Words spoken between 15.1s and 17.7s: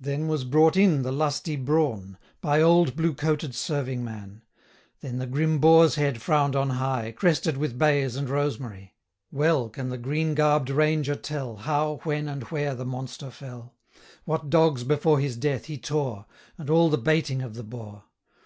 his death he tore, And all the baiting of the